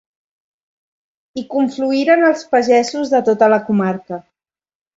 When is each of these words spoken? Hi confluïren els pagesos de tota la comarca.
Hi 1.35 1.43
confluïren 1.51 2.25
els 2.31 2.43
pagesos 2.55 3.15
de 3.15 3.23
tota 3.31 3.53
la 3.57 3.63
comarca. 3.71 4.23